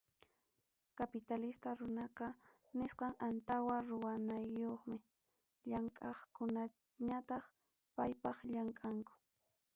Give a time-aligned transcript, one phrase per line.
[0.99, 2.27] Capitalista runaqa
[2.77, 4.97] nisqam antawa ruwanayuqmi,
[5.69, 7.43] llamkaqkunañataq
[7.95, 9.13] paypaq llamkanku.